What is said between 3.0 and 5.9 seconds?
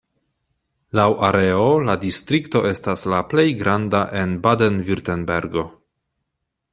la plej granda en Baden-Virtembergo.